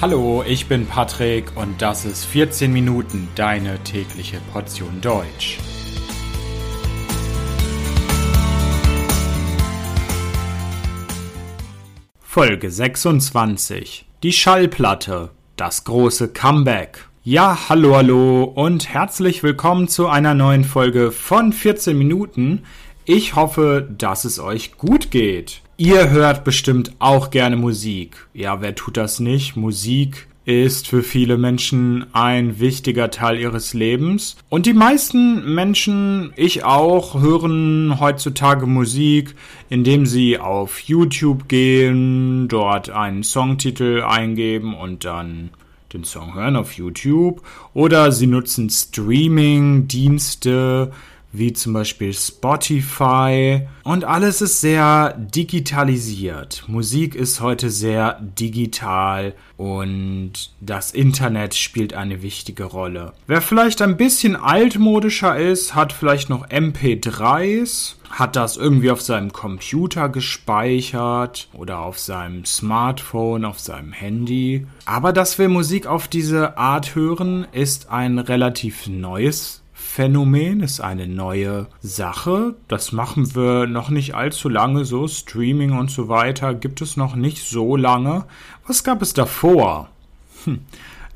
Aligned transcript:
Hallo, 0.00 0.44
ich 0.46 0.68
bin 0.68 0.86
Patrick 0.86 1.56
und 1.56 1.82
das 1.82 2.04
ist 2.04 2.24
14 2.24 2.72
Minuten 2.72 3.26
deine 3.34 3.82
tägliche 3.82 4.38
Portion 4.52 5.00
Deutsch. 5.00 5.58
Folge 12.20 12.70
26. 12.70 14.06
Die 14.22 14.32
Schallplatte. 14.32 15.30
Das 15.56 15.82
große 15.82 16.28
Comeback. 16.28 17.08
Ja, 17.24 17.68
hallo, 17.68 17.96
hallo 17.96 18.44
und 18.44 18.88
herzlich 18.88 19.42
willkommen 19.42 19.88
zu 19.88 20.06
einer 20.06 20.34
neuen 20.34 20.62
Folge 20.62 21.10
von 21.10 21.52
14 21.52 21.98
Minuten. 21.98 22.62
Ich 23.04 23.34
hoffe, 23.34 23.88
dass 23.98 24.24
es 24.24 24.38
euch 24.38 24.78
gut 24.78 25.10
geht. 25.10 25.62
Ihr 25.80 26.10
hört 26.10 26.42
bestimmt 26.42 26.90
auch 26.98 27.30
gerne 27.30 27.56
Musik. 27.56 28.26
Ja, 28.34 28.60
wer 28.60 28.74
tut 28.74 28.96
das 28.96 29.20
nicht? 29.20 29.54
Musik 29.54 30.26
ist 30.44 30.88
für 30.88 31.04
viele 31.04 31.38
Menschen 31.38 32.06
ein 32.12 32.58
wichtiger 32.58 33.12
Teil 33.12 33.38
ihres 33.38 33.74
Lebens. 33.74 34.38
Und 34.48 34.66
die 34.66 34.72
meisten 34.72 35.54
Menschen, 35.54 36.32
ich 36.34 36.64
auch, 36.64 37.20
hören 37.20 38.00
heutzutage 38.00 38.66
Musik, 38.66 39.36
indem 39.68 40.04
sie 40.04 40.40
auf 40.40 40.80
YouTube 40.80 41.46
gehen, 41.46 42.48
dort 42.48 42.90
einen 42.90 43.22
Songtitel 43.22 44.02
eingeben 44.02 44.74
und 44.74 45.04
dann 45.04 45.50
den 45.92 46.02
Song 46.02 46.34
hören 46.34 46.56
auf 46.56 46.72
YouTube. 46.72 47.40
Oder 47.72 48.10
sie 48.10 48.26
nutzen 48.26 48.68
Streaming-Dienste 48.68 50.90
wie 51.32 51.52
zum 51.52 51.72
Beispiel 51.72 52.12
Spotify. 52.12 53.66
Und 53.84 54.04
alles 54.04 54.40
ist 54.40 54.60
sehr 54.60 55.14
digitalisiert. 55.18 56.64
Musik 56.66 57.14
ist 57.14 57.40
heute 57.40 57.70
sehr 57.70 58.20
digital 58.20 59.34
und 59.56 60.32
das 60.60 60.92
Internet 60.92 61.54
spielt 61.54 61.92
eine 61.94 62.22
wichtige 62.22 62.64
Rolle. 62.64 63.12
Wer 63.26 63.42
vielleicht 63.42 63.82
ein 63.82 63.96
bisschen 63.96 64.36
altmodischer 64.36 65.36
ist, 65.36 65.74
hat 65.74 65.92
vielleicht 65.92 66.30
noch 66.30 66.46
MP3s, 66.48 67.94
hat 68.10 68.36
das 68.36 68.56
irgendwie 68.56 68.90
auf 68.90 69.02
seinem 69.02 69.32
Computer 69.32 70.08
gespeichert 70.08 71.48
oder 71.52 71.80
auf 71.80 71.98
seinem 71.98 72.44
Smartphone, 72.44 73.44
auf 73.44 73.58
seinem 73.58 73.92
Handy. 73.92 74.66
Aber 74.86 75.12
dass 75.12 75.38
wir 75.38 75.48
Musik 75.48 75.86
auf 75.86 76.08
diese 76.08 76.56
Art 76.56 76.94
hören, 76.94 77.46
ist 77.52 77.90
ein 77.90 78.18
relativ 78.18 78.86
neues 78.86 79.62
Phänomen, 79.90 80.60
ist 80.60 80.80
eine 80.80 81.08
neue 81.08 81.66
Sache. 81.80 82.54
Das 82.68 82.92
machen 82.92 83.34
wir 83.34 83.66
noch 83.66 83.88
nicht 83.88 84.14
allzu 84.14 84.48
lange 84.48 84.84
so. 84.84 85.08
Streaming 85.08 85.76
und 85.76 85.90
so 85.90 86.08
weiter 86.08 86.54
gibt 86.54 86.82
es 86.82 86.96
noch 86.96 87.16
nicht 87.16 87.48
so 87.48 87.74
lange. 87.74 88.26
Was 88.66 88.84
gab 88.84 89.02
es 89.02 89.12
davor? 89.12 89.88
Hm. 90.44 90.60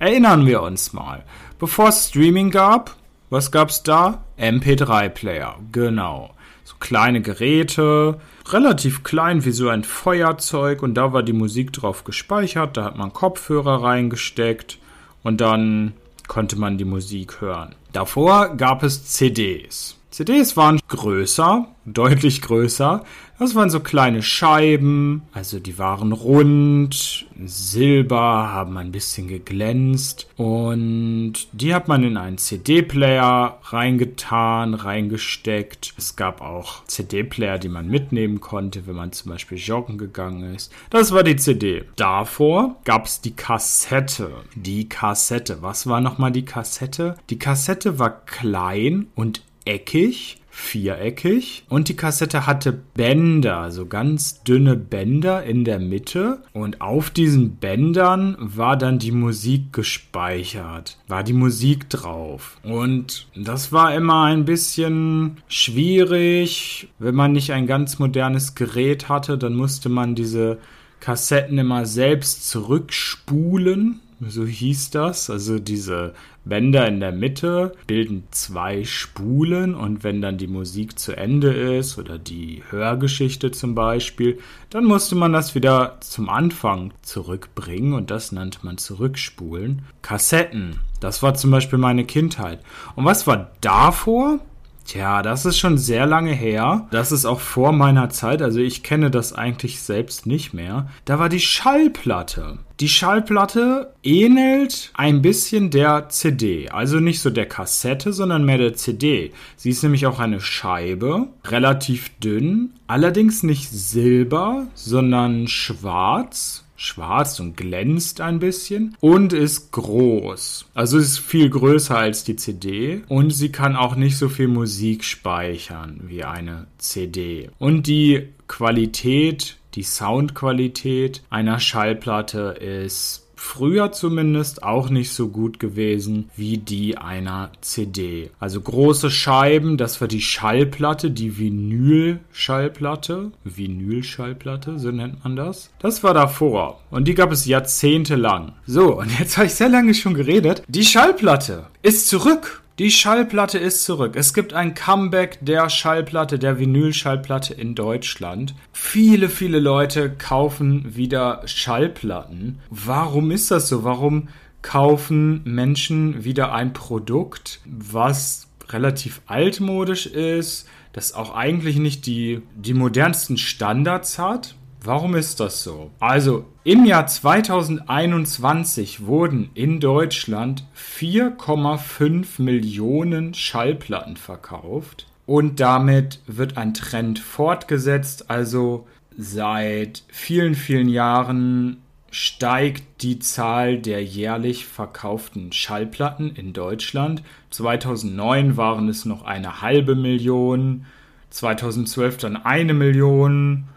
Erinnern 0.00 0.46
wir 0.46 0.62
uns 0.62 0.94
mal. 0.94 1.22
Bevor 1.60 1.90
es 1.90 2.08
Streaming 2.08 2.50
gab, 2.50 2.96
was 3.30 3.52
gab 3.52 3.68
es 3.68 3.84
da? 3.84 4.24
MP3-Player, 4.38 5.56
genau. 5.70 6.34
So 6.64 6.74
kleine 6.80 7.20
Geräte, 7.20 8.18
relativ 8.48 9.04
klein 9.04 9.44
wie 9.44 9.52
so 9.52 9.68
ein 9.68 9.84
Feuerzeug 9.84 10.82
und 10.82 10.94
da 10.94 11.12
war 11.12 11.22
die 11.22 11.34
Musik 11.34 11.72
drauf 11.72 12.02
gespeichert. 12.02 12.76
Da 12.78 12.84
hat 12.84 12.96
man 12.96 13.12
Kopfhörer 13.12 13.84
reingesteckt 13.84 14.78
und 15.22 15.40
dann 15.40 15.92
konnte 16.28 16.56
man 16.56 16.78
die 16.78 16.84
Musik 16.84 17.40
hören. 17.40 17.74
Davor 17.92 18.56
gab 18.56 18.82
es 18.82 19.06
CDs. 19.06 19.96
CDs 20.12 20.58
waren 20.58 20.78
größer, 20.88 21.68
deutlich 21.86 22.42
größer. 22.42 23.02
Das 23.38 23.54
waren 23.54 23.70
so 23.70 23.80
kleine 23.80 24.22
Scheiben, 24.22 25.22
also 25.32 25.58
die 25.58 25.78
waren 25.78 26.12
rund, 26.12 27.26
silber, 27.44 28.52
haben 28.52 28.76
ein 28.76 28.92
bisschen 28.92 29.26
geglänzt 29.26 30.28
und 30.36 31.32
die 31.52 31.74
hat 31.74 31.88
man 31.88 32.04
in 32.04 32.18
einen 32.18 32.36
CD-Player 32.36 33.58
reingetan, 33.64 34.74
reingesteckt. 34.74 35.94
Es 35.96 36.14
gab 36.14 36.42
auch 36.42 36.84
CD-Player, 36.84 37.58
die 37.58 37.70
man 37.70 37.88
mitnehmen 37.88 38.40
konnte, 38.40 38.86
wenn 38.86 38.94
man 38.94 39.12
zum 39.12 39.32
Beispiel 39.32 39.58
joggen 39.58 39.96
gegangen 39.96 40.54
ist. 40.54 40.70
Das 40.90 41.10
war 41.10 41.22
die 41.24 41.36
CD. 41.36 41.84
Davor 41.96 42.76
gab 42.84 43.06
es 43.06 43.22
die 43.22 43.34
Kassette. 43.34 44.30
Die 44.54 44.90
Kassette. 44.90 45.62
Was 45.62 45.86
war 45.86 46.02
nochmal 46.02 46.32
die 46.32 46.44
Kassette? 46.44 47.16
Die 47.30 47.38
Kassette 47.38 47.98
war 47.98 48.24
klein 48.26 49.06
und 49.14 49.42
eckig, 49.64 50.38
viereckig. 50.52 51.64
Und 51.68 51.88
die 51.88 51.96
Kassette 51.96 52.46
hatte 52.46 52.72
Bänder, 52.72 53.70
so 53.70 53.86
ganz 53.86 54.42
dünne 54.42 54.76
Bänder 54.76 55.42
in 55.42 55.64
der 55.64 55.78
Mitte. 55.78 56.42
Und 56.52 56.80
auf 56.80 57.10
diesen 57.10 57.56
Bändern 57.56 58.36
war 58.38 58.76
dann 58.76 58.98
die 58.98 59.12
Musik 59.12 59.72
gespeichert, 59.72 60.98
war 61.08 61.24
die 61.24 61.32
Musik 61.32 61.88
drauf. 61.88 62.58
Und 62.62 63.26
das 63.34 63.72
war 63.72 63.94
immer 63.94 64.24
ein 64.24 64.44
bisschen 64.44 65.38
schwierig, 65.48 66.88
wenn 66.98 67.14
man 67.14 67.32
nicht 67.32 67.52
ein 67.52 67.66
ganz 67.66 67.98
modernes 67.98 68.54
Gerät 68.54 69.08
hatte, 69.08 69.38
dann 69.38 69.54
musste 69.54 69.88
man 69.88 70.14
diese 70.14 70.58
Kassetten 71.00 71.58
immer 71.58 71.86
selbst 71.86 72.48
zurückspulen. 72.48 74.00
So 74.28 74.46
hieß 74.46 74.90
das. 74.90 75.30
Also 75.30 75.58
diese 75.58 76.14
Bänder 76.44 76.88
in 76.88 77.00
der 77.00 77.12
Mitte 77.12 77.72
bilden 77.86 78.24
zwei 78.30 78.84
Spulen 78.84 79.74
und 79.74 80.02
wenn 80.02 80.20
dann 80.20 80.38
die 80.38 80.48
Musik 80.48 80.98
zu 80.98 81.16
Ende 81.16 81.52
ist 81.52 81.98
oder 81.98 82.18
die 82.18 82.62
Hörgeschichte 82.70 83.52
zum 83.52 83.74
Beispiel, 83.74 84.38
dann 84.70 84.84
musste 84.84 85.14
man 85.14 85.32
das 85.32 85.54
wieder 85.54 85.98
zum 86.00 86.28
Anfang 86.28 86.92
zurückbringen 87.02 87.92
und 87.92 88.10
das 88.10 88.32
nannte 88.32 88.58
man 88.62 88.78
zurückspulen. 88.78 89.82
Kassetten, 90.02 90.80
das 91.00 91.22
war 91.22 91.34
zum 91.34 91.50
Beispiel 91.50 91.78
meine 91.78 92.04
Kindheit. 92.04 92.60
Und 92.96 93.04
was 93.04 93.26
war 93.26 93.52
davor? 93.60 94.40
Tja, 94.84 95.22
das 95.22 95.46
ist 95.46 95.58
schon 95.58 95.78
sehr 95.78 96.06
lange 96.06 96.32
her. 96.32 96.86
Das 96.90 97.12
ist 97.12 97.24
auch 97.24 97.40
vor 97.40 97.72
meiner 97.72 98.10
Zeit, 98.10 98.42
also 98.42 98.58
ich 98.58 98.82
kenne 98.82 99.10
das 99.10 99.32
eigentlich 99.32 99.80
selbst 99.80 100.26
nicht 100.26 100.52
mehr. 100.52 100.88
Da 101.04 101.18
war 101.18 101.28
die 101.28 101.40
Schallplatte. 101.40 102.58
Die 102.80 102.88
Schallplatte 102.88 103.94
ähnelt 104.02 104.90
ein 104.94 105.22
bisschen 105.22 105.70
der 105.70 106.08
CD, 106.08 106.68
also 106.68 106.98
nicht 106.98 107.20
so 107.20 107.30
der 107.30 107.46
Kassette, 107.46 108.12
sondern 108.12 108.44
mehr 108.44 108.58
der 108.58 108.74
CD. 108.74 109.32
Sie 109.56 109.70
ist 109.70 109.82
nämlich 109.84 110.06
auch 110.06 110.18
eine 110.18 110.40
Scheibe, 110.40 111.28
relativ 111.44 112.10
dünn, 112.18 112.70
allerdings 112.88 113.44
nicht 113.44 113.68
silber, 113.70 114.66
sondern 114.74 115.46
schwarz 115.46 116.61
schwarz 116.76 117.40
und 117.40 117.56
glänzt 117.56 118.20
ein 118.20 118.38
bisschen 118.38 118.96
und 119.00 119.32
ist 119.32 119.72
groß. 119.72 120.66
Also 120.74 120.98
ist 120.98 121.18
viel 121.18 121.48
größer 121.50 121.96
als 121.96 122.24
die 122.24 122.36
CD 122.36 123.02
und 123.08 123.30
sie 123.30 123.52
kann 123.52 123.76
auch 123.76 123.94
nicht 123.94 124.16
so 124.16 124.28
viel 124.28 124.48
Musik 124.48 125.04
speichern 125.04 126.00
wie 126.04 126.24
eine 126.24 126.66
CD. 126.78 127.50
Und 127.58 127.86
die 127.86 128.28
Qualität, 128.48 129.56
die 129.74 129.82
Soundqualität 129.82 131.22
einer 131.30 131.58
Schallplatte 131.60 132.56
ist 132.60 133.26
früher 133.42 133.90
zumindest 133.90 134.62
auch 134.62 134.88
nicht 134.88 135.12
so 135.12 135.28
gut 135.28 135.58
gewesen 135.58 136.30
wie 136.36 136.58
die 136.58 136.96
einer 136.96 137.50
CD. 137.60 138.30
Also 138.38 138.60
große 138.60 139.10
Scheiben, 139.10 139.76
das 139.76 140.00
war 140.00 140.06
die 140.06 140.20
Schallplatte, 140.20 141.10
die 141.10 141.38
Vinyl-Schallplatte. 141.38 143.32
Vinyl-Schallplatte, 143.44 144.78
so 144.78 144.92
nennt 144.92 145.24
man 145.24 145.34
das. 145.34 145.70
Das 145.80 146.04
war 146.04 146.14
davor. 146.14 146.80
Und 146.90 147.08
die 147.08 147.14
gab 147.14 147.32
es 147.32 147.44
jahrzehntelang. 147.44 148.52
So, 148.64 148.98
und 148.98 149.18
jetzt 149.18 149.36
habe 149.36 149.48
ich 149.48 149.54
sehr 149.54 149.68
lange 149.68 149.92
schon 149.92 150.14
geredet. 150.14 150.62
Die 150.68 150.84
Schallplatte 150.84 151.66
ist 151.82 152.08
zurück. 152.08 152.61
Die 152.78 152.90
Schallplatte 152.90 153.58
ist 153.58 153.84
zurück. 153.84 154.16
Es 154.16 154.32
gibt 154.32 154.54
ein 154.54 154.72
Comeback 154.74 155.38
der 155.42 155.68
Schallplatte, 155.68 156.38
der 156.38 156.58
Vinylschallplatte 156.58 157.52
in 157.52 157.74
Deutschland. 157.74 158.54
Viele, 158.72 159.28
viele 159.28 159.58
Leute 159.58 160.10
kaufen 160.10 160.96
wieder 160.96 161.42
Schallplatten. 161.44 162.60
Warum 162.70 163.30
ist 163.30 163.50
das 163.50 163.68
so? 163.68 163.84
Warum 163.84 164.28
kaufen 164.62 165.42
Menschen 165.44 166.24
wieder 166.24 166.54
ein 166.54 166.72
Produkt, 166.72 167.60
was 167.66 168.48
relativ 168.70 169.20
altmodisch 169.26 170.06
ist, 170.06 170.66
das 170.94 171.12
auch 171.12 171.34
eigentlich 171.34 171.76
nicht 171.76 172.06
die, 172.06 172.40
die 172.56 172.72
modernsten 172.74 173.36
Standards 173.36 174.18
hat? 174.18 174.54
Warum 174.84 175.14
ist 175.14 175.38
das 175.38 175.62
so? 175.62 175.92
Also 176.00 176.44
im 176.64 176.84
Jahr 176.84 177.06
2021 177.06 179.06
wurden 179.06 179.50
in 179.54 179.78
Deutschland 179.78 180.64
4,5 180.76 182.42
Millionen 182.42 183.32
Schallplatten 183.32 184.16
verkauft 184.16 185.06
und 185.24 185.60
damit 185.60 186.18
wird 186.26 186.56
ein 186.56 186.74
Trend 186.74 187.20
fortgesetzt. 187.20 188.28
Also 188.28 188.88
seit 189.16 190.02
vielen, 190.08 190.56
vielen 190.56 190.88
Jahren 190.88 191.76
steigt 192.10 193.02
die 193.02 193.20
Zahl 193.20 193.78
der 193.78 194.02
jährlich 194.02 194.66
verkauften 194.66 195.52
Schallplatten 195.52 196.34
in 196.34 196.52
Deutschland. 196.52 197.22
2009 197.50 198.56
waren 198.56 198.88
es 198.88 199.04
noch 199.04 199.22
eine 199.22 199.62
halbe 199.62 199.94
Million, 199.94 200.86
2012 201.30 202.16
dann 202.16 202.36
eine 202.36 202.74
Million 202.74 203.68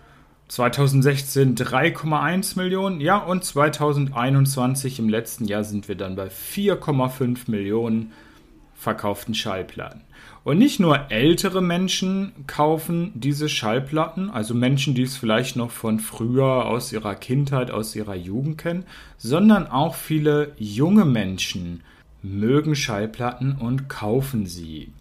2016 0.48 1.56
3,1 1.56 2.58
Millionen, 2.58 3.02
ja, 3.02 3.18
und 3.18 3.44
2021 3.44 5.00
im 5.00 5.10
letzten 5.10 5.46
Jahr 5.46 5.64
sind 5.64 5.88
wir 5.88 5.96
dann 5.96 6.16
bei 6.16 6.28
4,5 6.28 7.50
Millionen 7.50 8.12
verkauften 8.76 9.34
Schallplatten. 9.34 10.02
Und 10.44 10.60
nicht 10.60 10.80
nur 10.80 11.12
ältere 11.12 11.62
Menschen 11.62 12.32
kaufen 12.46 13.12
diese 13.16 13.50
Schallplatten, 13.50 14.30
also 14.30 14.54
Menschen, 14.54 14.94
die 14.94 15.02
es 15.02 15.18
vielleicht 15.18 15.56
noch 15.56 15.72
von 15.72 16.00
früher 16.00 16.68
aus 16.68 16.94
ihrer 16.94 17.16
Kindheit, 17.16 17.72
aus 17.72 17.96
ihrer 17.96 18.14
Jugend 18.14 18.60
kennen, 18.60 18.86
sondern 19.18 19.66
auch 19.66 19.96
viele 19.96 20.52
junge 20.58 21.06
Menschen 21.06 21.82
mögen 22.22 22.76
Schallplatten 22.76 23.58
und 23.58 23.90
kaufen 23.90 24.46
sie. 24.46 24.94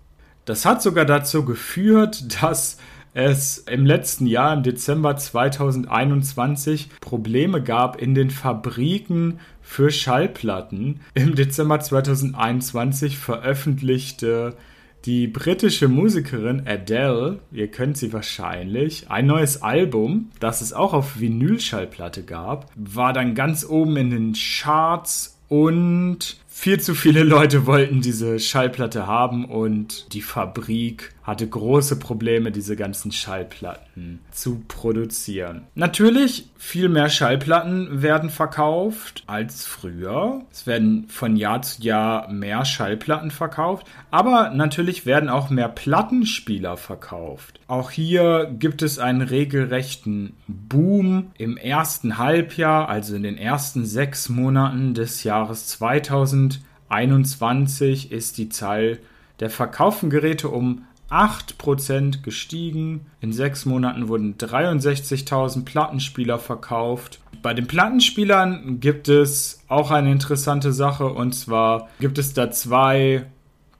Das 0.47 0.65
hat 0.65 0.83
sogar 0.83 1.05
dazu 1.05 1.45
geführt, 1.45 2.43
dass 2.43 2.79
es 3.15 3.59
im 3.59 3.87
letzten 3.87 4.27
Jahr, 4.27 4.53
im 4.53 4.63
Dezember 4.65 5.17
2021, 5.17 6.91
Probleme 7.01 7.63
gab 7.63 8.01
in 8.03 8.15
den 8.15 8.31
Fabriken 8.31 9.39
für 9.63 9.91
Schallplatten. 9.91 11.01
Im 11.15 11.35
Dezember 11.37 11.81
2021 11.81 13.17
veröffentlichte 13.17 14.57
die 15.05 15.27
britische 15.27 15.89
Musikerin 15.89 16.63
Adele, 16.67 17.41
ihr 17.53 17.71
kennt 17.71 17.97
sie 17.97 18.13
wahrscheinlich, 18.13 19.11
ein 19.11 19.27
neues 19.27 19.63
Album, 19.63 20.31
das 20.41 20.61
es 20.61 20.73
auch 20.73 20.93
auf 20.93 21.21
Vinylschallplatte 21.21 22.25
gab, 22.25 22.73
war 22.75 23.13
dann 23.13 23.35
ganz 23.35 23.65
oben 23.69 23.97
in 23.97 24.11
den 24.11 24.33
Charts 24.33 25.39
und 25.49 26.39
viel 26.49 26.81
zu 26.81 26.95
viele 26.95 27.23
Leute 27.23 27.67
wollten 27.67 28.01
diese 28.01 28.41
Schallplatte 28.41 29.07
haben 29.07 29.45
und 29.45 30.13
die 30.15 30.23
Fabrik 30.23 31.14
hatte 31.25 31.49
große 31.49 31.99
Probleme, 31.99 32.53
diese 32.53 32.77
ganzen 32.77 33.11
Schallplatten 33.11 34.21
zu 34.31 34.63
produzieren. 34.69 35.63
Natürlich, 35.75 36.51
viel 36.57 36.91
mehr 36.91 37.09
Schallplatten 37.09 38.03
werden 38.03 38.29
verkauft 38.29 39.25
als 39.27 39.65
früher. 39.65 40.43
Es 40.53 40.67
werden 40.67 41.07
von 41.09 41.37
Jahr 41.37 41.63
zu 41.63 41.81
Jahr 41.83 42.31
mehr 42.31 42.67
Schallplatten 42.67 43.31
verkauft, 43.31 43.87
aber 44.11 44.51
natürlich 44.51 45.07
werden 45.07 45.31
auch 45.31 45.49
mehr 45.49 45.69
Plattenspieler 45.69 46.77
verkauft. 46.77 47.59
Auch 47.67 47.91
hier 47.91 48.55
gibt 48.59 48.83
es 48.83 48.99
einen 48.99 49.23
regelrechten 49.23 50.35
Boom 50.47 51.31
im 51.39 51.57
ersten 51.57 52.19
Halbjahr, 52.19 52.91
also 52.91 53.17
in 53.17 53.23
den 53.23 53.39
ersten 53.39 53.87
sechs 53.87 54.29
Monaten 54.29 54.93
des 54.93 55.25
Jahres 55.25 55.69
2021 55.69 58.13
ist 58.13 58.37
die 58.37 58.51
Zahl 58.51 58.99
der 59.41 59.51
verkauften 59.51 60.11
Geräte 60.11 60.49
um 60.49 60.85
8% 61.11 62.23
gestiegen. 62.23 63.07
In 63.21 63.33
sechs 63.33 63.67
Monaten 63.67 64.09
wurden 64.09 64.37
63.000 64.37 65.65
Plattenspieler 65.65 66.39
verkauft. 66.39 67.21
Bei 67.43 67.55
den 67.55 67.67
Plattenspielern 67.67 68.81
gibt 68.81 69.09
es 69.09 69.63
auch 69.69 69.91
eine 69.91 70.11
interessante 70.11 70.73
Sache 70.73 71.07
und 71.07 71.35
zwar 71.35 71.89
gibt 72.01 72.19
es 72.19 72.33
da 72.33 72.51
zwei 72.51 73.27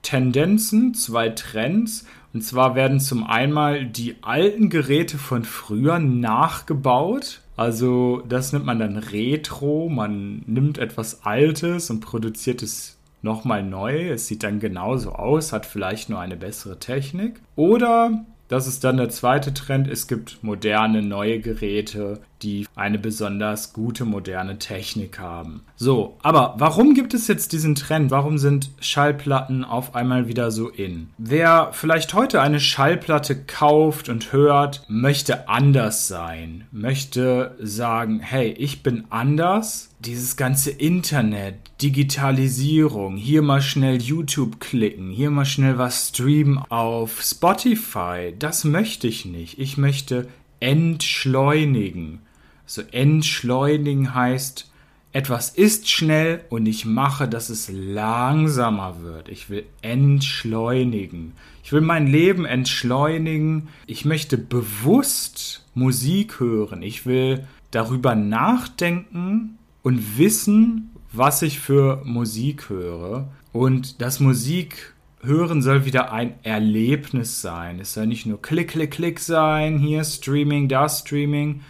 Tendenzen, 0.01 0.93
zwei 0.93 1.29
Trends. 1.29 2.05
Und 2.33 2.41
zwar 2.41 2.75
werden 2.75 2.99
zum 2.99 3.23
einen 3.23 3.91
die 3.91 4.17
alten 4.21 4.69
Geräte 4.69 5.17
von 5.17 5.45
früher 5.45 5.99
nachgebaut. 5.99 7.41
Also 7.55 8.21
das 8.27 8.51
nennt 8.53 8.65
man 8.65 8.77
dann 8.77 8.97
Retro. 8.97 9.89
Man 9.89 10.43
nimmt 10.45 10.77
etwas 10.77 11.25
Altes 11.25 11.89
und 11.89 12.01
produziert 12.01 12.61
es 12.61 12.97
nochmal 13.25 13.63
neu. 13.63 14.09
Es 14.11 14.27
sieht 14.27 14.43
dann 14.43 14.61
genauso 14.61 15.11
aus, 15.11 15.51
hat 15.51 15.65
vielleicht 15.65 16.09
nur 16.09 16.19
eine 16.19 16.37
bessere 16.37 16.79
Technik. 16.79 17.41
Oder 17.57 18.23
das 18.47 18.67
ist 18.67 18.85
dann 18.85 18.95
der 18.95 19.09
zweite 19.09 19.53
Trend. 19.53 19.89
Es 19.89 20.07
gibt 20.07 20.43
moderne, 20.43 21.01
neue 21.01 21.39
Geräte, 21.39 22.21
die 22.41 22.67
eine 22.75 22.99
besonders 22.99 23.73
gute, 23.73 24.05
moderne 24.05 24.59
Technik 24.59 25.19
haben. 25.19 25.61
So, 25.75 26.17
aber 26.21 26.55
warum 26.57 26.93
gibt 26.93 27.13
es 27.13 27.27
jetzt 27.27 27.51
diesen 27.51 27.75
Trend? 27.75 28.11
Warum 28.11 28.37
sind 28.37 28.71
Schallplatten 28.79 29.63
auf 29.63 29.95
einmal 29.95 30.27
wieder 30.27 30.51
so 30.51 30.69
in? 30.69 31.09
Wer 31.17 31.69
vielleicht 31.71 32.13
heute 32.13 32.41
eine 32.41 32.59
Schallplatte 32.59 33.35
kauft 33.35 34.09
und 34.09 34.31
hört, 34.33 34.83
möchte 34.87 35.49
anders 35.49 36.07
sein, 36.07 36.65
möchte 36.71 37.55
sagen, 37.59 38.19
hey, 38.19 38.51
ich 38.51 38.83
bin 38.83 39.05
anders 39.09 39.89
dieses 39.99 40.37
ganze 40.37 40.69
Internet, 40.69 41.55
Digitalisierung, 41.81 43.17
hier 43.17 43.41
mal 43.41 43.61
schnell 43.61 44.01
YouTube 44.01 44.59
klicken, 44.59 45.09
hier 45.09 45.31
mal 45.31 45.45
schnell 45.45 45.77
was 45.77 46.09
streamen 46.09 46.59
auf 46.69 47.21
Spotify, 47.21 48.33
das 48.37 48.63
möchte 48.63 49.07
ich 49.07 49.25
nicht. 49.25 49.59
Ich 49.59 49.77
möchte 49.77 50.27
entschleunigen. 50.59 52.21
So 52.65 52.81
entschleunigen 52.91 54.13
heißt, 54.13 54.71
etwas 55.11 55.49
ist 55.49 55.89
schnell 55.89 56.43
und 56.49 56.65
ich 56.65 56.85
mache, 56.85 57.27
dass 57.27 57.49
es 57.49 57.69
langsamer 57.71 59.01
wird. 59.01 59.29
Ich 59.29 59.49
will 59.49 59.65
entschleunigen. 59.81 61.33
Ich 61.63 61.71
will 61.71 61.81
mein 61.81 62.07
Leben 62.07 62.45
entschleunigen. 62.45 63.69
Ich 63.87 64.03
möchte 64.03 64.37
bewusst 64.37 65.65
Musik 65.73 66.39
hören. 66.39 66.81
Ich 66.81 67.05
will 67.05 67.47
darüber 67.71 68.15
nachdenken, 68.15 69.57
und 69.85 70.17
wissen, 70.17 70.89
was 71.13 71.43
ich 71.43 71.59
für 71.59 72.01
Musik 72.05 72.69
höre. 72.69 73.27
Und 73.53 74.01
das 74.01 74.19
Musik 74.19 74.95
hören 75.21 75.61
soll 75.61 75.85
wieder 75.85 76.11
ein 76.11 76.33
Erlebnis 76.41 77.39
sein. 77.41 77.79
Es 77.79 77.93
soll 77.93 78.07
nicht 78.07 78.25
nur 78.25 78.41
Klick, 78.41 78.69
Klick, 78.69 78.89
Klick 78.89 79.19
sein, 79.19 79.77
hier 79.77 80.03
Streaming, 80.03 80.67
da 80.67 80.89
Streaming, 80.89 81.61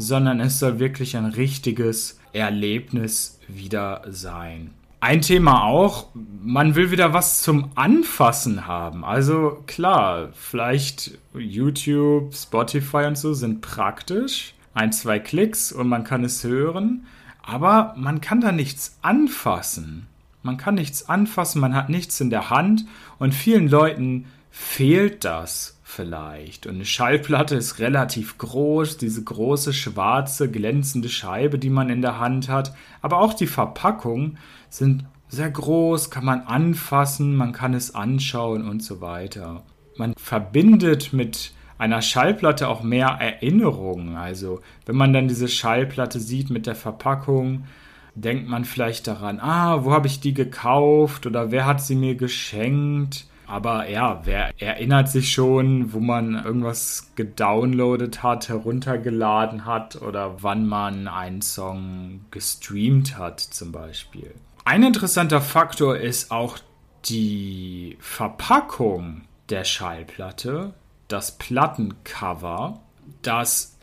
sondern 0.00 0.40
es 0.40 0.58
soll 0.58 0.78
wirklich 0.78 1.16
ein 1.16 1.26
richtiges 1.26 2.18
Erlebnis 2.32 3.38
wieder 3.48 4.02
sein. 4.08 4.70
Ein 5.00 5.22
Thema 5.22 5.64
auch, 5.64 6.08
man 6.14 6.74
will 6.74 6.90
wieder 6.90 7.14
was 7.14 7.42
zum 7.42 7.70
Anfassen 7.74 8.66
haben. 8.66 9.04
Also 9.04 9.62
klar, 9.66 10.28
vielleicht 10.34 11.18
YouTube, 11.34 12.34
Spotify 12.34 13.06
und 13.06 13.16
so 13.16 13.32
sind 13.32 13.62
praktisch. 13.62 14.54
Ein, 14.74 14.92
zwei 14.92 15.18
Klicks 15.18 15.72
und 15.72 15.88
man 15.88 16.04
kann 16.04 16.24
es 16.24 16.44
hören. 16.44 17.06
Aber 17.42 17.94
man 17.96 18.20
kann 18.20 18.40
da 18.40 18.52
nichts 18.52 18.98
anfassen. 19.02 20.06
Man 20.42 20.56
kann 20.56 20.74
nichts 20.74 21.08
anfassen, 21.08 21.60
man 21.60 21.74
hat 21.74 21.88
nichts 21.88 22.20
in 22.20 22.30
der 22.30 22.50
Hand 22.50 22.86
und 23.18 23.34
vielen 23.34 23.68
Leuten 23.68 24.26
fehlt 24.50 25.24
das 25.24 25.79
vielleicht. 25.90 26.66
Und 26.66 26.76
eine 26.76 26.84
Schallplatte 26.84 27.56
ist 27.56 27.78
relativ 27.78 28.38
groß, 28.38 28.96
diese 28.96 29.22
große 29.22 29.72
schwarze 29.72 30.50
glänzende 30.50 31.08
Scheibe, 31.08 31.58
die 31.58 31.70
man 31.70 31.90
in 31.90 32.02
der 32.02 32.18
Hand 32.18 32.48
hat. 32.48 32.74
Aber 33.02 33.18
auch 33.18 33.34
die 33.34 33.46
Verpackungen 33.46 34.38
sind 34.68 35.04
sehr 35.28 35.50
groß, 35.50 36.10
kann 36.10 36.24
man 36.24 36.42
anfassen, 36.42 37.36
man 37.36 37.52
kann 37.52 37.74
es 37.74 37.94
anschauen 37.94 38.68
und 38.68 38.82
so 38.82 39.00
weiter. 39.00 39.62
Man 39.96 40.14
verbindet 40.16 41.12
mit 41.12 41.52
einer 41.78 42.02
Schallplatte 42.02 42.68
auch 42.68 42.82
mehr 42.82 43.08
Erinnerungen. 43.08 44.16
Also 44.16 44.60
wenn 44.86 44.96
man 44.96 45.12
dann 45.12 45.28
diese 45.28 45.48
Schallplatte 45.48 46.20
sieht 46.20 46.50
mit 46.50 46.66
der 46.66 46.74
Verpackung, 46.74 47.64
denkt 48.14 48.48
man 48.48 48.64
vielleicht 48.64 49.06
daran, 49.06 49.40
ah, 49.40 49.84
wo 49.84 49.92
habe 49.92 50.06
ich 50.06 50.20
die 50.20 50.34
gekauft 50.34 51.26
oder 51.26 51.50
wer 51.50 51.64
hat 51.64 51.80
sie 51.80 51.94
mir 51.94 52.16
geschenkt. 52.16 53.26
Aber 53.50 53.88
ja, 53.88 54.20
wer 54.24 54.52
erinnert 54.62 55.08
sich 55.08 55.32
schon, 55.32 55.92
wo 55.92 55.98
man 55.98 56.34
irgendwas 56.34 57.10
gedownloadet 57.16 58.22
hat, 58.22 58.48
heruntergeladen 58.48 59.64
hat 59.64 60.00
oder 60.00 60.42
wann 60.42 60.68
man 60.68 61.08
einen 61.08 61.42
Song 61.42 62.20
gestreamt 62.30 63.18
hat 63.18 63.40
zum 63.40 63.72
Beispiel. 63.72 64.32
Ein 64.64 64.84
interessanter 64.84 65.40
Faktor 65.40 65.96
ist 65.96 66.30
auch 66.30 66.58
die 67.06 67.96
Verpackung 67.98 69.22
der 69.48 69.64
Schallplatte 69.64 70.72
das 71.10 71.32
Plattencover. 71.32 72.80
Das 73.22 73.76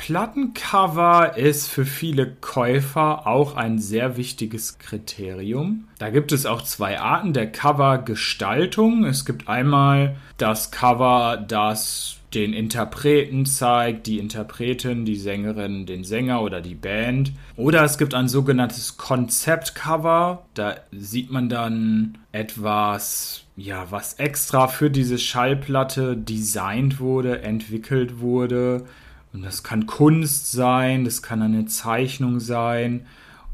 Plattencover 0.00 1.36
ist 1.36 1.68
für 1.68 1.84
viele 1.84 2.26
Käufer 2.26 3.26
auch 3.26 3.54
ein 3.54 3.78
sehr 3.78 4.16
wichtiges 4.16 4.78
Kriterium. 4.78 5.88
Da 5.98 6.08
gibt 6.08 6.32
es 6.32 6.46
auch 6.46 6.62
zwei 6.62 6.98
Arten 6.98 7.34
der 7.34 7.52
Covergestaltung. 7.52 9.04
Es 9.04 9.26
gibt 9.26 9.46
einmal 9.46 10.16
das 10.38 10.70
Cover, 10.70 11.36
das 11.46 12.16
den 12.32 12.54
Interpreten 12.54 13.44
zeigt, 13.44 14.06
die 14.06 14.18
Interpretin, 14.18 15.04
die 15.04 15.16
Sängerin, 15.16 15.84
den 15.84 16.02
Sänger 16.02 16.40
oder 16.40 16.62
die 16.62 16.76
Band. 16.76 17.32
Oder 17.56 17.84
es 17.84 17.98
gibt 17.98 18.14
ein 18.14 18.28
sogenanntes 18.28 18.96
Konzeptcover. 18.96 20.46
Da 20.54 20.76
sieht 20.92 21.30
man 21.30 21.50
dann 21.50 22.16
etwas, 22.32 23.44
ja, 23.54 23.90
was 23.90 24.14
extra 24.14 24.66
für 24.66 24.88
diese 24.88 25.18
Schallplatte 25.18 26.16
designt 26.16 27.00
wurde, 27.00 27.42
entwickelt 27.42 28.20
wurde. 28.20 28.86
Und 29.32 29.42
das 29.44 29.62
kann 29.62 29.86
Kunst 29.86 30.52
sein, 30.52 31.04
das 31.04 31.22
kann 31.22 31.42
eine 31.42 31.66
Zeichnung 31.66 32.40
sein 32.40 33.06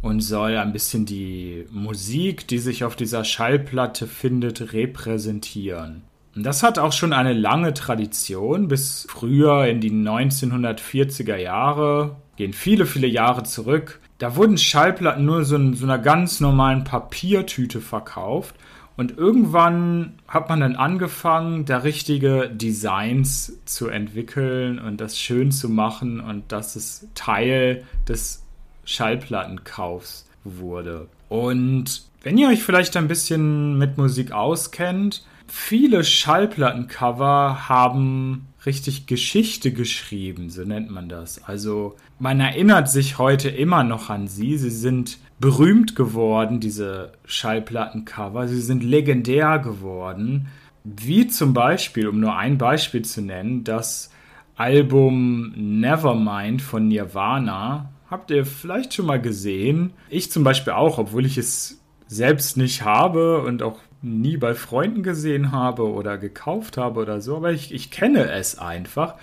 und 0.03 0.21
soll 0.21 0.57
ein 0.57 0.73
bisschen 0.73 1.05
die 1.05 1.67
Musik, 1.71 2.49
die 2.49 2.59
sich 2.59 2.85
auf 2.85 2.97
dieser 2.97 3.25
Schallplatte 3.25 4.07
findet, 4.07 4.73
repräsentieren. 4.73 6.03
Das 6.35 6.63
hat 6.63 6.79
auch 6.79 6.93
schon 6.93 7.15
eine 7.15 7.33
lange 7.33 7.73
Tradition. 7.73 8.69
Bis 8.69 9.07
früher 9.09 9.67
in 9.67 9.81
die 9.81 9.91
1940er 9.91 11.37
Jahre, 11.37 12.17
gehen 12.37 12.53
viele, 12.53 12.85
viele 12.85 13.07
Jahre 13.07 13.43
zurück. 13.43 14.01
Da 14.19 14.37
wurden 14.37 14.59
Schallplatten 14.59 15.25
nur 15.25 15.45
so 15.45 15.57
in 15.57 15.75
so 15.75 15.85
einer 15.85 15.99
ganz 15.99 16.41
normalen 16.41 16.85
Papiertüte 16.85 17.81
verkauft. 17.81 18.55
Und 18.97 19.19
irgendwann 19.19 20.15
hat 20.27 20.49
man 20.49 20.61
dann 20.61 20.77
angefangen, 20.77 21.67
da 21.67 21.79
richtige 21.79 22.49
Designs 22.49 23.59
zu 23.67 23.89
entwickeln 23.89 24.79
und 24.79 25.01
das 25.01 25.19
schön 25.19 25.53
zu 25.53 25.69
machen 25.69 26.21
und 26.21 26.51
dass 26.51 26.77
es 26.77 27.07
Teil 27.15 27.85
des 28.09 28.43
Schallplattenkaufs 28.85 30.27
wurde. 30.45 31.09
Und 31.29 32.05
wenn 32.23 32.39
ihr 32.39 32.49
euch 32.49 32.63
vielleicht 32.63 32.97
ein 32.97 33.09
bisschen 33.09 33.77
mit 33.77 33.99
Musik 33.99 34.33
auskennt, 34.33 35.25
viele 35.47 36.03
Schallplattencover 36.03 37.69
haben 37.69 38.49
richtig 38.65 39.07
Geschichte 39.07 39.73
geschrieben, 39.73 40.51
so 40.51 40.63
nennt 40.63 40.91
man 40.91 41.09
das. 41.09 41.45
Also 41.45 41.97
man 42.19 42.41
erinnert 42.41 42.91
sich 42.91 43.19
heute 43.19 43.49
immer 43.49 43.85
noch 43.85 44.11
an 44.11 44.27
sie. 44.27 44.59
Sie 44.59 44.71
sind 44.71 45.19
berühmt 45.39 45.97
geworden, 45.97 46.61
diese 46.61 47.13
Schallplattencover. 47.25 48.49
Sie 48.49 48.61
sind 48.61 48.83
legendär 48.83 49.59
geworden. 49.59 50.49
Wie 50.85 51.27
zum 51.27 51.53
Beispiel, 51.53 52.09
um 52.09 52.21
nur 52.21 52.37
ein 52.37 52.59
Beispiel 52.59 53.03
zu 53.03 53.21
nennen, 53.21 53.65
das 53.65 54.11
Album 54.57 55.53
Nevermind 55.57 56.63
von 56.63 56.89
Nirvana. 56.89 57.91
Habt 58.09 58.31
ihr 58.31 58.47
vielleicht 58.47 58.95
schon 58.95 59.07
mal 59.07 59.21
gesehen? 59.21 59.93
Ich 60.09 60.31
zum 60.31 60.45
Beispiel 60.45 60.73
auch, 60.73 60.99
obwohl 60.99 61.27
ich 61.27 61.37
es 61.37 61.83
selbst 62.07 62.57
nicht 62.57 62.83
habe 62.85 63.43
und 63.43 63.63
auch 63.63 63.81
nie 64.01 64.37
bei 64.37 64.55
Freunden 64.55 65.03
gesehen 65.03 65.53
habe 65.53 65.91
oder 65.91 66.17
gekauft 66.17 66.77
habe 66.77 67.01
oder 67.01 67.21
so, 67.21 67.37
aber 67.37 67.51
ich, 67.51 67.75
ich 67.75 67.91
kenne 67.91 68.31
es 68.31 68.59
einfach. 68.59 69.17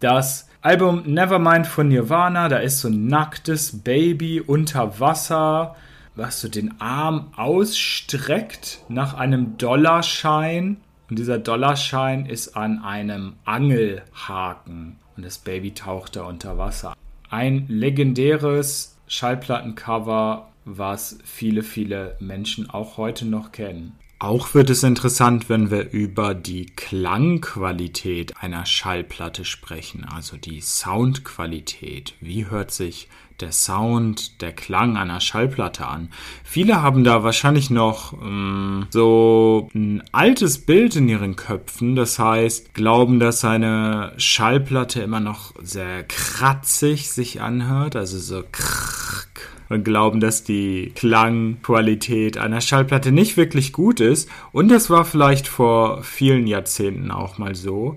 Das 0.00 0.47
Album 0.60 1.02
Nevermind 1.06 1.66
von 1.66 1.88
Nirvana, 1.88 2.48
da 2.48 2.58
ist 2.58 2.80
so 2.80 2.88
ein 2.88 3.06
nacktes 3.06 3.82
Baby 3.82 4.40
unter 4.40 4.98
Wasser, 4.98 5.76
was 6.16 6.40
so 6.40 6.48
den 6.48 6.80
Arm 6.80 7.32
ausstreckt 7.36 8.80
nach 8.88 9.14
einem 9.14 9.56
Dollarschein. 9.56 10.78
Und 11.08 11.18
dieser 11.18 11.38
Dollarschein 11.38 12.26
ist 12.26 12.56
an 12.56 12.82
einem 12.82 13.34
Angelhaken. 13.44 14.96
Und 15.16 15.24
das 15.24 15.38
Baby 15.38 15.74
taucht 15.74 16.16
da 16.16 16.24
unter 16.24 16.58
Wasser. 16.58 16.94
Ein 17.30 17.66
legendäres 17.68 18.98
Schallplattencover 19.06 20.48
was 20.68 21.18
viele, 21.24 21.62
viele 21.62 22.16
Menschen 22.20 22.68
auch 22.68 22.98
heute 22.98 23.24
noch 23.26 23.52
kennen. 23.52 23.96
Auch 24.20 24.52
wird 24.52 24.68
es 24.68 24.82
interessant, 24.82 25.48
wenn 25.48 25.70
wir 25.70 25.92
über 25.92 26.34
die 26.34 26.66
Klangqualität 26.66 28.36
einer 28.42 28.66
Schallplatte 28.66 29.44
sprechen, 29.44 30.04
also 30.04 30.36
die 30.36 30.60
Soundqualität. 30.60 32.14
Wie 32.20 32.46
hört 32.46 32.72
sich 32.72 33.08
der 33.38 33.52
Sound, 33.52 34.40
der 34.42 34.52
Klang 34.52 34.96
einer 34.96 35.20
Schallplatte 35.20 35.86
an? 35.86 36.10
Viele 36.42 36.82
haben 36.82 37.04
da 37.04 37.22
wahrscheinlich 37.22 37.70
noch 37.70 38.12
ähm, 38.20 38.88
so 38.90 39.68
ein 39.72 40.02
altes 40.10 40.66
Bild 40.66 40.96
in 40.96 41.08
ihren 41.08 41.36
Köpfen, 41.36 41.94
das 41.94 42.18
heißt, 42.18 42.74
glauben, 42.74 43.20
dass 43.20 43.44
eine 43.44 44.14
Schallplatte 44.16 45.00
immer 45.00 45.20
noch 45.20 45.54
sehr 45.62 46.02
kratzig 46.02 47.08
sich 47.12 47.40
anhört, 47.40 47.94
also 47.94 48.18
so 48.18 48.42
krrr 48.50 49.57
und 49.68 49.84
glauben, 49.84 50.20
dass 50.20 50.44
die 50.44 50.92
Klangqualität 50.94 52.38
einer 52.38 52.60
Schallplatte 52.60 53.12
nicht 53.12 53.36
wirklich 53.36 53.72
gut 53.72 54.00
ist. 54.00 54.28
Und 54.52 54.68
das 54.68 54.90
war 54.90 55.04
vielleicht 55.04 55.48
vor 55.48 56.02
vielen 56.02 56.46
Jahrzehnten 56.46 57.10
auch 57.10 57.38
mal 57.38 57.54
so. 57.54 57.96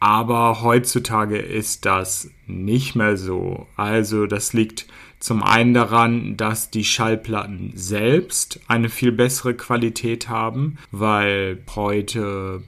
Aber 0.00 0.62
heutzutage 0.62 1.38
ist 1.38 1.86
das 1.86 2.30
nicht 2.48 2.96
mehr 2.96 3.16
so. 3.16 3.68
Also 3.76 4.26
das 4.26 4.52
liegt 4.52 4.86
zum 5.20 5.44
einen 5.44 5.74
daran, 5.74 6.36
dass 6.36 6.70
die 6.70 6.82
Schallplatten 6.82 7.70
selbst 7.76 8.58
eine 8.66 8.88
viel 8.88 9.12
bessere 9.12 9.54
Qualität 9.54 10.28
haben, 10.28 10.78
weil 10.90 11.62
heute 11.76 12.64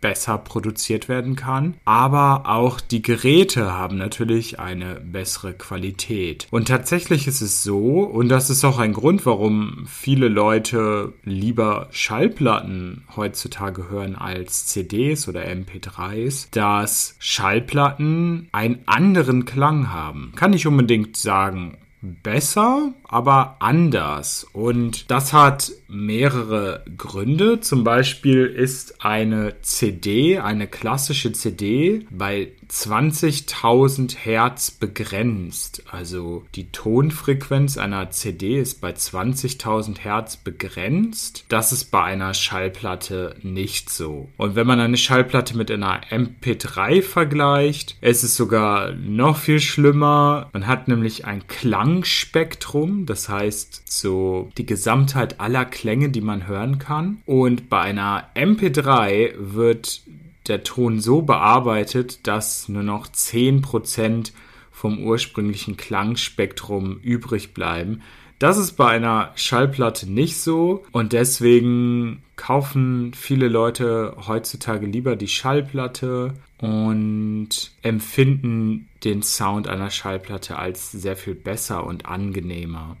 besser 0.00 0.38
produziert 0.38 1.08
werden 1.08 1.36
kann. 1.36 1.74
Aber 1.84 2.42
auch 2.46 2.80
die 2.80 3.02
Geräte 3.02 3.72
haben 3.72 3.98
natürlich 3.98 4.58
eine 4.58 4.96
bessere 4.96 5.52
Qualität. 5.52 6.46
Und 6.50 6.68
tatsächlich 6.68 7.26
ist 7.26 7.40
es 7.40 7.62
so, 7.62 8.00
und 8.00 8.28
das 8.28 8.50
ist 8.50 8.64
auch 8.64 8.78
ein 8.78 8.92
Grund, 8.92 9.26
warum 9.26 9.84
viele 9.86 10.28
Leute 10.28 11.12
lieber 11.24 11.88
Schallplatten 11.90 13.04
heutzutage 13.16 13.88
hören 13.90 14.16
als 14.16 14.66
CDs 14.66 15.28
oder 15.28 15.42
MP3s, 15.42 16.48
dass 16.50 17.16
Schallplatten 17.18 18.48
einen 18.52 18.80
anderen 18.86 19.44
Klang 19.44 19.92
haben. 19.92 20.32
Kann 20.36 20.52
ich 20.52 20.66
unbedingt 20.66 21.16
sagen, 21.16 21.76
besser, 22.02 22.92
aber 23.04 23.56
anders. 23.60 24.46
Und 24.52 25.10
das 25.10 25.32
hat 25.32 25.72
mehrere 25.90 26.84
Gründe. 26.96 27.60
Zum 27.60 27.84
Beispiel 27.84 28.46
ist 28.46 29.04
eine 29.04 29.54
CD, 29.62 30.38
eine 30.38 30.66
klassische 30.66 31.32
CD, 31.32 32.06
bei 32.10 32.52
20.000 32.70 34.16
Hertz 34.16 34.70
begrenzt. 34.70 35.82
Also 35.90 36.44
die 36.54 36.70
Tonfrequenz 36.70 37.76
einer 37.76 38.10
CD 38.10 38.60
ist 38.60 38.80
bei 38.80 38.92
20.000 38.92 39.98
Hertz 39.98 40.36
begrenzt. 40.36 41.44
Das 41.48 41.72
ist 41.72 41.86
bei 41.86 42.02
einer 42.02 42.32
Schallplatte 42.34 43.34
nicht 43.42 43.90
so. 43.90 44.28
Und 44.36 44.54
wenn 44.54 44.66
man 44.66 44.80
eine 44.80 44.96
Schallplatte 44.96 45.56
mit 45.56 45.70
einer 45.70 46.00
MP3 46.10 47.02
vergleicht, 47.02 47.96
ist 48.00 48.22
es 48.22 48.36
sogar 48.36 48.92
noch 48.92 49.36
viel 49.36 49.60
schlimmer. 49.60 50.48
Man 50.52 50.66
hat 50.66 50.86
nämlich 50.86 51.24
ein 51.24 51.46
Klangspektrum, 51.48 53.06
das 53.06 53.28
heißt 53.28 53.82
so 53.90 54.50
die 54.56 54.66
Gesamtheit 54.66 55.40
aller 55.40 55.64
Klänge, 55.80 56.10
die 56.10 56.20
man 56.20 56.46
hören 56.46 56.78
kann. 56.78 57.22
Und 57.24 57.70
bei 57.70 57.80
einer 57.80 58.28
MP3 58.34 59.32
wird 59.38 60.02
der 60.46 60.62
Ton 60.62 61.00
so 61.00 61.22
bearbeitet, 61.22 62.26
dass 62.26 62.68
nur 62.68 62.82
noch 62.82 63.06
10% 63.06 64.32
vom 64.70 65.02
ursprünglichen 65.02 65.78
Klangspektrum 65.78 66.98
übrig 67.02 67.54
bleiben. 67.54 68.02
Das 68.38 68.58
ist 68.58 68.72
bei 68.72 68.88
einer 68.88 69.32
Schallplatte 69.36 70.10
nicht 70.10 70.36
so 70.36 70.84
und 70.92 71.14
deswegen 71.14 72.22
kaufen 72.36 73.14
viele 73.14 73.48
Leute 73.48 74.16
heutzutage 74.26 74.84
lieber 74.84 75.16
die 75.16 75.28
Schallplatte 75.28 76.34
und 76.58 77.48
empfinden 77.80 78.88
den 79.02 79.22
Sound 79.22 79.66
einer 79.66 79.88
Schallplatte 79.88 80.58
als 80.58 80.92
sehr 80.92 81.16
viel 81.16 81.34
besser 81.34 81.86
und 81.86 82.04
angenehmer. 82.04 82.98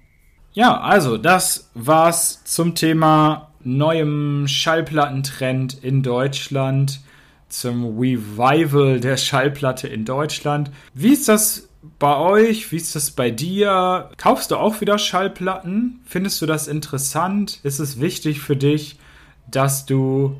Ja, 0.52 0.80
also 0.80 1.16
das 1.16 1.70
war's 1.74 2.42
zum 2.44 2.74
Thema 2.74 3.52
neuem 3.62 4.48
Schallplattentrend 4.48 5.82
in 5.82 6.02
Deutschland 6.02 7.00
zum 7.48 7.98
Revival 7.98 9.00
der 9.00 9.16
Schallplatte 9.16 9.86
in 9.86 10.04
Deutschland. 10.04 10.70
Wie 10.94 11.12
ist 11.12 11.28
das 11.28 11.68
bei 11.98 12.16
euch? 12.16 12.72
Wie 12.72 12.76
ist 12.76 12.96
das 12.96 13.12
bei 13.12 13.30
dir? 13.30 14.10
Kaufst 14.16 14.50
du 14.50 14.56
auch 14.56 14.80
wieder 14.80 14.98
Schallplatten? 14.98 16.00
Findest 16.04 16.42
du 16.42 16.46
das 16.46 16.68
interessant? 16.68 17.60
Ist 17.62 17.78
es 17.78 18.00
wichtig 18.00 18.40
für 18.40 18.56
dich, 18.56 18.98
dass 19.50 19.86
du 19.86 20.36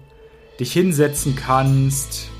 dich 0.58 0.72
hinsetzen 0.72 1.36
kannst 1.36 2.30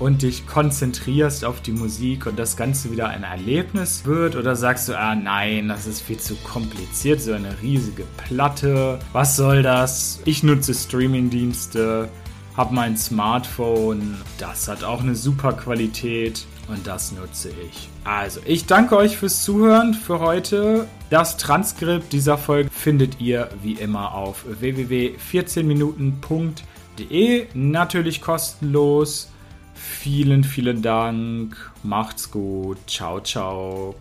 und 0.00 0.22
dich 0.22 0.48
konzentrierst 0.48 1.44
auf 1.44 1.60
die 1.60 1.70
Musik 1.70 2.26
und 2.26 2.38
das 2.38 2.56
Ganze 2.56 2.90
wieder 2.90 3.08
ein 3.08 3.22
Erlebnis 3.22 4.04
wird? 4.04 4.34
Oder 4.34 4.56
sagst 4.56 4.88
du, 4.88 4.98
ah 4.98 5.14
nein, 5.14 5.68
das 5.68 5.86
ist 5.86 6.00
viel 6.00 6.18
zu 6.18 6.34
kompliziert, 6.36 7.20
so 7.20 7.32
eine 7.32 7.60
riesige 7.62 8.04
Platte. 8.16 8.98
Was 9.12 9.36
soll 9.36 9.62
das? 9.62 10.20
Ich 10.24 10.42
nutze 10.42 10.74
Streamingdienste 10.74 12.08
habe 12.56 12.74
mein 12.74 12.96
Smartphone, 12.96 14.16
das 14.38 14.66
hat 14.68 14.82
auch 14.84 15.00
eine 15.00 15.14
super 15.14 15.54
Qualität 15.54 16.44
und 16.68 16.86
das 16.86 17.12
nutze 17.12 17.48
ich. 17.50 17.88
Also, 18.04 18.40
ich 18.44 18.66
danke 18.66 18.98
euch 18.98 19.16
fürs 19.16 19.42
Zuhören 19.44 19.94
für 19.94 20.20
heute. 20.20 20.86
Das 21.10 21.38
Transkript 21.38 22.12
dieser 22.12 22.38
Folge 22.38 22.70
findet 22.70 23.20
ihr 23.20 23.48
wie 23.62 23.74
immer 23.74 24.14
auf 24.14 24.44
www.14minuten.de, 24.46 27.46
natürlich 27.54 28.20
kostenlos. 28.20 29.28
Vielen, 29.82 30.44
vielen 30.44 30.82
Dank. 30.82 31.72
Macht's 31.82 32.30
gut. 32.30 32.78
Ciao, 32.86 33.20
ciao. 33.20 33.94